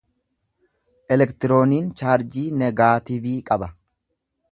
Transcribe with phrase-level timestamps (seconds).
[1.15, 3.69] Elektirooniin chaarjii negaativii qaba.